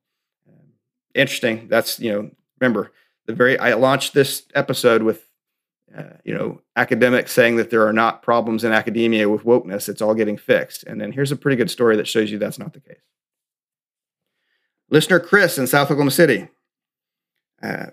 [0.48, 0.72] Um,
[1.14, 1.68] interesting.
[1.68, 2.92] That's you know, remember
[3.26, 5.25] the very I launched this episode with
[5.96, 9.88] uh, you know academics saying that there are not problems in academia with wokeness.
[9.88, 10.84] It's all getting fixed.
[10.84, 13.00] And then here's a pretty good story that shows you that's not the case.
[14.90, 16.48] Listener Chris in South Oklahoma City.
[17.62, 17.86] Uh,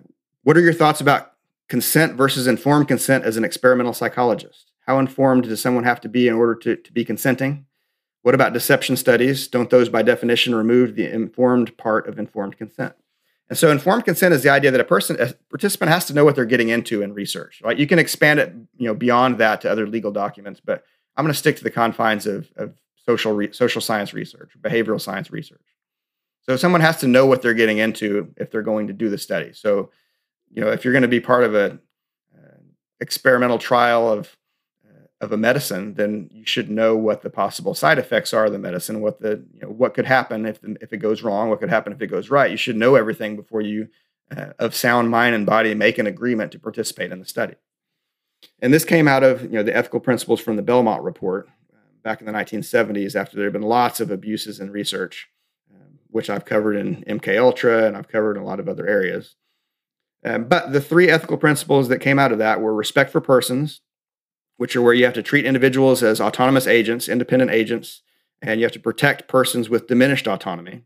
[0.43, 1.33] what are your thoughts about
[1.69, 4.71] consent versus informed consent as an experimental psychologist?
[4.85, 7.65] How informed does someone have to be in order to, to be consenting?
[8.21, 9.47] What about deception studies?
[9.47, 12.93] Don't those, by definition, remove the informed part of informed consent?
[13.53, 16.25] And so, informed consent is the idea that a person, a participant, has to know
[16.25, 17.61] what they're getting into in research.
[17.63, 17.77] Right?
[17.77, 20.83] You can expand it, you know, beyond that to other legal documents, but
[21.15, 22.73] I'm going to stick to the confines of, of
[23.05, 25.61] social re- social science research, behavioral science research.
[26.41, 29.19] So, someone has to know what they're getting into if they're going to do the
[29.19, 29.53] study.
[29.53, 29.91] So,
[30.51, 31.73] you know, if you're going to be part of a
[32.35, 32.57] uh,
[33.01, 34.35] experimental trial of
[35.23, 38.59] of a medicine, then you should know what the possible side effects are of the
[38.59, 41.61] medicine, what the you know what could happen if the, if it goes wrong, what
[41.61, 42.51] could happen if it goes right.
[42.51, 43.87] You should know everything before you,
[44.35, 47.55] uh, of sound mind and body, make an agreement to participate in the study.
[48.61, 51.77] And this came out of you know the ethical principles from the Belmont report uh,
[52.03, 55.29] back in the 1970s, after there had been lots of abuses in research,
[55.73, 58.85] um, which I've covered in MK Ultra and I've covered in a lot of other
[58.85, 59.37] areas.
[60.25, 63.79] Um, but the three ethical principles that came out of that were respect for persons,
[64.57, 68.01] which are where you have to treat individuals as autonomous agents, independent agents,
[68.41, 70.83] and you have to protect persons with diminished autonomy.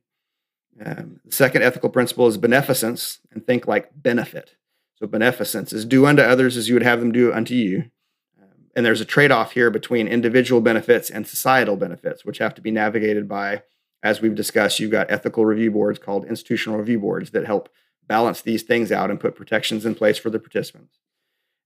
[0.84, 4.56] Um, the second ethical principle is beneficence, and think like benefit.
[4.96, 7.86] So, beneficence is do unto others as you would have them do unto you.
[8.40, 12.54] Um, and there's a trade off here between individual benefits and societal benefits, which have
[12.56, 13.64] to be navigated by,
[14.04, 17.70] as we've discussed, you've got ethical review boards called institutional review boards that help
[18.08, 21.00] balance these things out and put protections in place for the participants.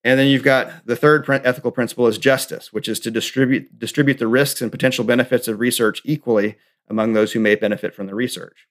[0.03, 4.17] And then you've got the third ethical principle is justice, which is to distribute distribute
[4.17, 6.57] the risks and potential benefits of research equally
[6.89, 8.67] among those who may benefit from the research.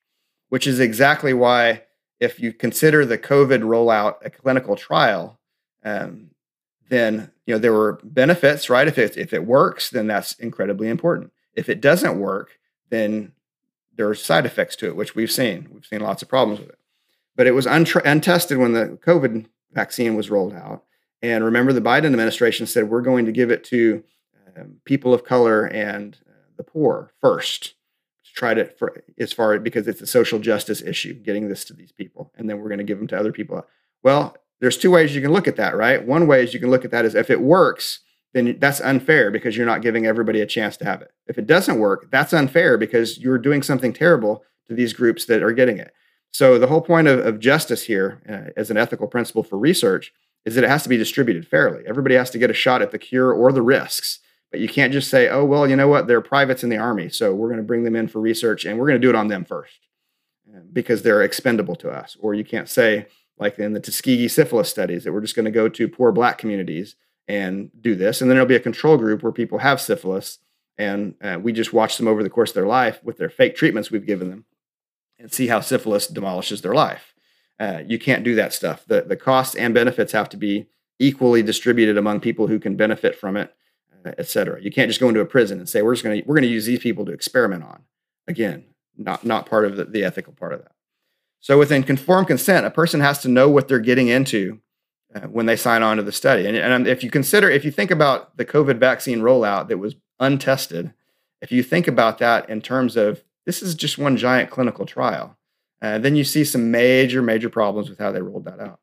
[0.48, 1.84] Which is exactly why,
[2.18, 5.38] if you consider the COVID rollout a clinical trial,
[5.84, 6.30] um,
[6.88, 8.88] then you know there were benefits, right?
[8.88, 11.32] If it if it works, then that's incredibly important.
[11.54, 12.58] If it doesn't work,
[12.90, 13.32] then
[13.96, 15.68] there are side effects to it, which we've seen.
[15.72, 16.78] We've seen lots of problems with it.
[17.36, 20.84] But it was untested when the COVID vaccine was rolled out
[21.22, 24.02] and remember, the Biden administration said we're going to give it to
[24.56, 27.74] um, people of color and uh, the poor first
[28.24, 31.74] to try to, for, as far because it's a social justice issue, getting this to
[31.74, 33.66] these people, and then we're going to give them to other people.
[34.02, 36.04] Well, there's two ways you can look at that, right?
[36.06, 38.00] One way is you can look at that as if it works,
[38.33, 41.11] then that's unfair because you're not giving everybody a chance to have it.
[41.26, 45.42] If it doesn't work, that's unfair because you're doing something terrible to these groups that
[45.42, 45.92] are getting it.
[46.33, 50.12] So the whole point of, of justice here, uh, as an ethical principle for research,
[50.44, 51.83] is that it has to be distributed fairly.
[51.87, 54.20] Everybody has to get a shot at the cure or the risks.
[54.50, 56.07] But you can't just say, oh, well, you know what?
[56.07, 57.09] They're privates in the army.
[57.09, 59.16] So we're going to bring them in for research and we're going to do it
[59.16, 59.79] on them first
[60.72, 62.16] because they're expendable to us.
[62.20, 63.07] Or you can't say,
[63.38, 66.38] like in the Tuskegee syphilis studies, that we're just going to go to poor black
[66.38, 66.96] communities
[67.29, 68.20] and do this.
[68.20, 70.38] And then there'll be a control group where people have syphilis
[70.76, 73.55] and uh, we just watch them over the course of their life with their fake
[73.55, 74.46] treatments we've given them
[75.18, 77.09] and see how syphilis demolishes their life.
[77.60, 78.86] Uh, you can't do that stuff.
[78.86, 80.66] The the costs and benefits have to be
[80.98, 83.54] equally distributed among people who can benefit from it,
[84.04, 84.62] uh, et cetera.
[84.62, 86.48] You can't just go into a prison and say we're just going to we're going
[86.48, 87.82] to use these people to experiment on.
[88.26, 88.64] Again,
[88.96, 90.72] not not part of the, the ethical part of that.
[91.40, 94.60] So within conformed consent, a person has to know what they're getting into
[95.14, 96.46] uh, when they sign on to the study.
[96.46, 99.96] And, and if you consider, if you think about the COVID vaccine rollout that was
[100.18, 100.92] untested,
[101.40, 105.36] if you think about that in terms of this is just one giant clinical trial
[105.82, 108.80] uh, then you see some major, major problems with how they rolled that out.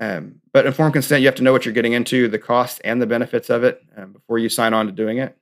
[0.00, 3.02] Um, but informed consent, you have to know what you're getting into, the cost and
[3.02, 5.36] the benefits of it um, before you sign on to doing it.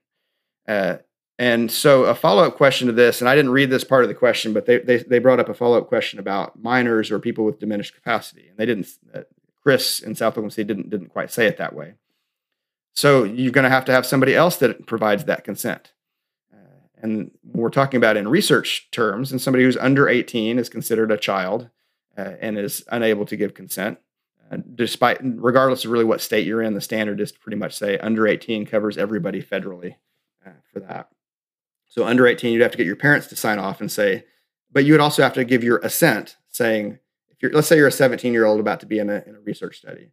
[0.67, 0.97] Uh,
[1.39, 4.09] and so, a follow up question to this, and I didn't read this part of
[4.09, 7.19] the question, but they, they, they brought up a follow up question about minors or
[7.19, 8.49] people with diminished capacity.
[8.49, 9.21] And they didn't, uh,
[9.63, 11.93] Chris in South Oklahoma City didn't, didn't quite say it that way.
[12.93, 15.93] So, you're going to have to have somebody else that provides that consent.
[17.01, 21.17] And we're talking about in research terms, and somebody who's under 18 is considered a
[21.17, 21.69] child
[22.17, 23.99] uh, and is unable to give consent.
[24.51, 27.75] Uh, despite, regardless of really what state you're in, the standard is to pretty much
[27.75, 29.95] say under 18 covers everybody federally
[30.45, 31.09] uh, for that.
[31.87, 34.25] So under 18, you'd have to get your parents to sign off and say,
[34.71, 37.87] but you would also have to give your assent saying, if you're, let's say you're
[37.87, 40.11] a 17 year old about to be in a, in a research study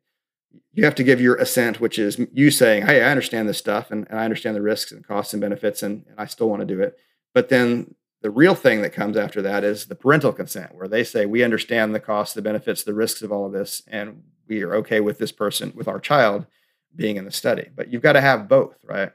[0.72, 3.90] you have to give your assent, which is you saying, Hey, I understand this stuff
[3.90, 6.61] and, and I understand the risks and costs and benefits, and, and I still want
[6.61, 6.96] to do it.
[7.35, 11.04] But then the real thing that comes after that is the parental consent, where they
[11.04, 14.62] say, We understand the costs, the benefits, the risks of all of this, and we
[14.62, 16.46] are okay with this person, with our child
[16.94, 17.68] being in the study.
[17.74, 19.12] But you've got to have both, right?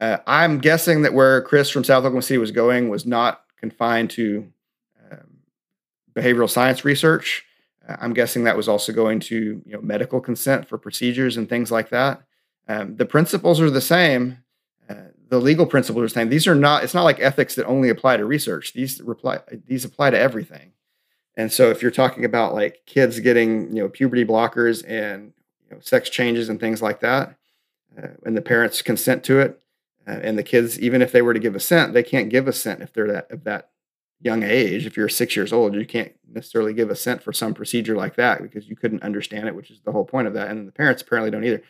[0.00, 4.10] Uh, I'm guessing that where Chris from South Oklahoma City was going was not confined
[4.10, 4.52] to
[5.10, 5.38] um,
[6.14, 7.44] behavioral science research.
[7.88, 11.70] I'm guessing that was also going to you know medical consent for procedures and things
[11.70, 12.22] like that.
[12.68, 14.38] Um, the principles are the same.
[14.88, 16.28] Uh, the legal principles are the same.
[16.28, 16.84] These are not.
[16.84, 18.72] It's not like ethics that only apply to research.
[18.72, 19.40] These reply.
[19.66, 20.72] These apply to everything.
[21.36, 25.32] And so, if you're talking about like kids getting you know puberty blockers and
[25.68, 27.36] you know, sex changes and things like that,
[27.96, 29.60] uh, and the parents consent to it,
[30.06, 32.82] uh, and the kids, even if they were to give assent, they can't give assent
[32.82, 33.70] if they're that of that
[34.20, 34.86] young age.
[34.86, 38.42] If you're six years old, you can't necessarily give assent for some procedure like that
[38.42, 40.48] because you couldn't understand it, which is the whole point of that.
[40.48, 41.62] And the parents apparently don't either.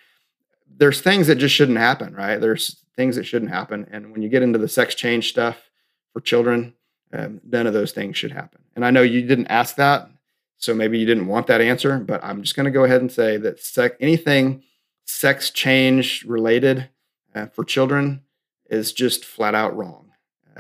[0.77, 2.41] There's things that just shouldn't happen, right?
[2.41, 3.87] There's things that shouldn't happen.
[3.91, 5.71] And when you get into the sex change stuff
[6.13, 6.75] for children,
[7.13, 8.61] um, none of those things should happen.
[8.77, 10.11] And I know you didn't ask that,
[10.59, 13.11] so maybe you didn't want that answer, but I'm just going to go ahead and
[13.11, 14.63] say that sec- anything
[15.05, 16.89] sex change related
[17.35, 18.23] uh, for children
[18.69, 20.08] is just flat out wrong.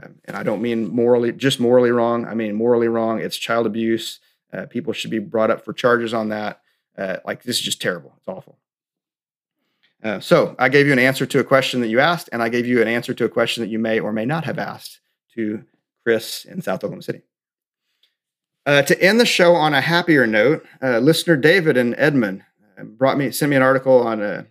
[0.00, 2.26] Um, and I don't mean morally, just morally wrong.
[2.26, 3.20] I mean morally wrong.
[3.20, 4.20] It's child abuse.
[4.52, 6.60] Uh, people should be brought up for charges on that.
[6.96, 8.12] Uh, like this is just terrible.
[8.16, 8.58] It's awful.
[10.02, 12.48] Uh, so I gave you an answer to a question that you asked, and I
[12.48, 15.00] gave you an answer to a question that you may or may not have asked
[15.34, 15.64] to
[16.04, 17.22] Chris in South Oklahoma City.
[18.64, 22.44] Uh, to end the show on a happier note, uh, listener David in Edmond
[22.78, 24.46] uh, brought me sent me an article on a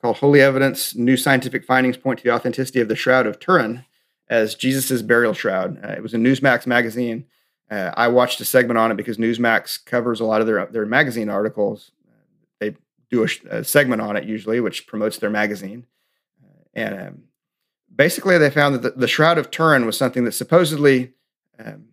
[0.00, 3.84] called Holy Evidence New Scientific Findings Point to the Authenticity of the Shroud of Turin
[4.28, 5.84] as Jesus' Burial Shroud.
[5.84, 7.26] Uh, it was in Newsmax magazine.
[7.70, 10.86] Uh, I watched a segment on it because Newsmax covers a lot of their, their
[10.86, 11.92] magazine articles.
[12.60, 12.76] They
[13.10, 15.86] do a, a segment on it usually, which promotes their magazine.
[16.42, 17.22] Uh, and um,
[17.94, 21.12] basically, they found that the, the, Shroud of Turin was something that supposedly
[21.58, 21.86] um,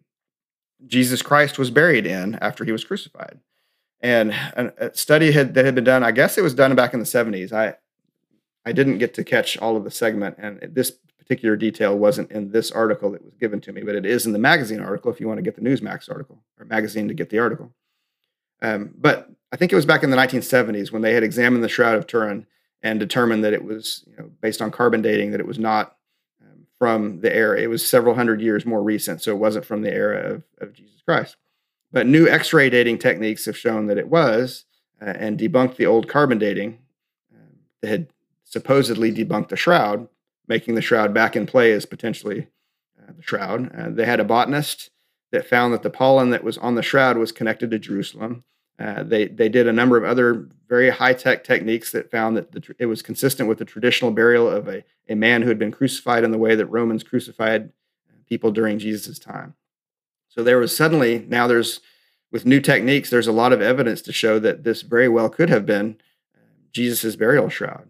[0.85, 3.39] Jesus Christ was buried in after he was crucified.
[4.01, 6.93] And a, a study had, that had been done, I guess it was done back
[6.93, 7.53] in the 70s.
[7.53, 7.75] I,
[8.65, 12.51] I didn't get to catch all of the segment, and this particular detail wasn't in
[12.51, 15.19] this article that was given to me, but it is in the magazine article if
[15.19, 17.71] you want to get the Newsmax article or magazine to get the article.
[18.61, 21.69] Um, but I think it was back in the 1970s when they had examined the
[21.69, 22.47] Shroud of Turin
[22.81, 25.95] and determined that it was, you know, based on carbon dating, that it was not
[26.41, 27.59] um, from the era.
[27.59, 30.73] It was several hundred years more recent, so it wasn't from the era of, of
[30.73, 31.37] Jesus Christ.
[31.91, 34.65] But new X-ray dating techniques have shown that it was,
[34.99, 36.79] uh, and debunked the old carbon dating
[37.31, 38.07] uh, that had
[38.43, 40.07] supposedly debunked the shroud,
[40.51, 42.49] making the shroud back in play as potentially
[43.01, 43.73] uh, the shroud.
[43.73, 44.89] Uh, they had a botanist
[45.31, 48.43] that found that the pollen that was on the shroud was connected to Jerusalem.
[48.77, 52.51] Uh, they they did a number of other very high tech techniques that found that
[52.51, 55.71] the, it was consistent with the traditional burial of a, a man who had been
[55.71, 57.71] crucified in the way that Romans crucified
[58.27, 59.53] people during Jesus' time.
[60.27, 61.79] So there was suddenly now there's
[62.29, 65.49] with new techniques there's a lot of evidence to show that this very well could
[65.49, 65.95] have been
[66.35, 66.41] uh,
[66.73, 67.87] Jesus' burial shroud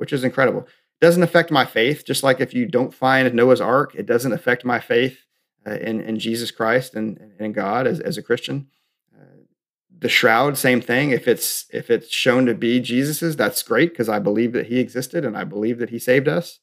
[0.00, 0.66] which is incredible.
[1.00, 4.64] Doesn't affect my faith, just like if you don't find Noah's Ark, it doesn't affect
[4.64, 5.18] my faith
[5.66, 8.68] uh, in, in Jesus Christ and, and in God as, as a Christian.
[9.18, 9.44] Uh,
[9.98, 11.10] the shroud, same thing.
[11.10, 14.78] If it's if it's shown to be Jesus's, that's great because I believe that He
[14.78, 16.58] existed and I believe that He saved us.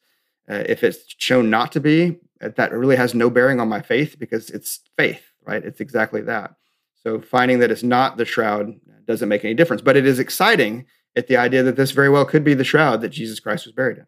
[0.49, 3.81] Uh, if it's shown not to be, uh, that really has no bearing on my
[3.81, 5.63] faith because it's faith, right?
[5.63, 6.55] It's exactly that.
[6.95, 8.73] So finding that it's not the shroud
[9.05, 12.25] doesn't make any difference, but it is exciting at the idea that this very well
[12.25, 14.05] could be the shroud that Jesus Christ was buried in.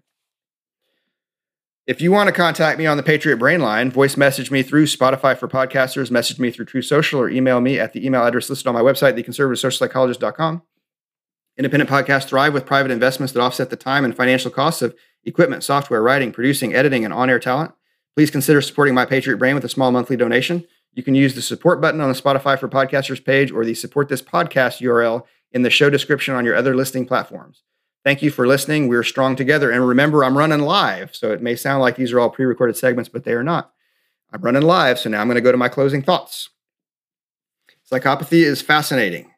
[1.89, 4.85] If you want to contact me on the Patriot Brain line, voice message me through
[4.85, 8.47] Spotify for podcasters, message me through Truth Social, or email me at the email address
[8.47, 10.61] listed on my website, theconservativesocialpsychologist.com.
[11.57, 15.63] Independent podcasts thrive with private investments that offset the time and financial costs of equipment,
[15.63, 17.71] software, writing, producing, editing, and on air talent.
[18.15, 20.67] Please consider supporting my Patriot Brain with a small monthly donation.
[20.93, 24.09] You can use the support button on the Spotify for Podcasters page or the support
[24.09, 27.63] this podcast URL in the show description on your other listing platforms.
[28.09, 28.87] Thank you for listening.
[28.87, 29.69] We're strong together.
[29.69, 31.15] And remember, I'm running live.
[31.15, 33.71] So it may sound like these are all pre recorded segments, but they are not.
[34.33, 34.97] I'm running live.
[34.97, 36.49] So now I'm going to go to my closing thoughts.
[37.87, 39.29] Psychopathy is fascinating.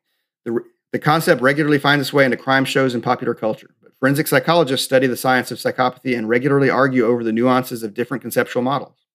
[0.45, 0.57] The,
[0.93, 3.75] the concept regularly finds its way into crime shows and popular culture.
[3.83, 7.93] But forensic psychologists study the science of psychopathy and regularly argue over the nuances of
[7.93, 9.05] different conceptual models.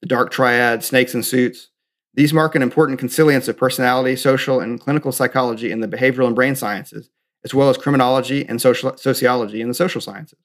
[0.00, 1.68] The dark triad, snakes in suits,
[2.14, 6.34] these mark an important consilience of personality, social, and clinical psychology in the behavioral and
[6.34, 7.10] brain sciences,
[7.44, 10.38] as well as criminology and social, sociology in the social sciences.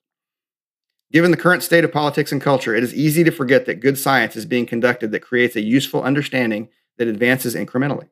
[1.12, 3.98] Given the current state of politics and culture, it is easy to forget that good
[3.98, 8.10] science is being conducted that creates a useful understanding that advances incrementally.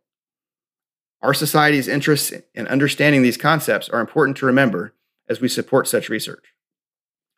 [1.21, 4.93] Our society's interests in understanding these concepts are important to remember
[5.29, 6.53] as we support such research.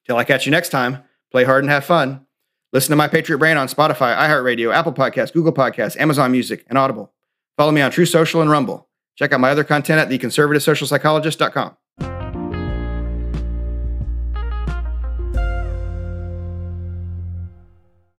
[0.06, 2.26] Till I catch you next time, play hard and have fun.
[2.74, 6.78] Listen to My Patriot Brain on Spotify, iHeartRadio, Apple Podcasts, Google Podcasts, Amazon Music, and
[6.78, 7.12] Audible.
[7.56, 8.88] Follow me on Truth Social and Rumble.
[9.16, 11.78] Check out my other content at theconservativesocialpsychologist.com.